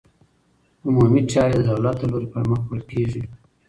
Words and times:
عمومي 0.85 1.21
چارې 1.31 1.55
د 1.57 1.61
دولت 1.69 1.95
له 1.99 2.07
لوري 2.11 2.27
پرمخ 2.33 2.59
وړل 2.63 2.83
کېږي. 2.91 3.23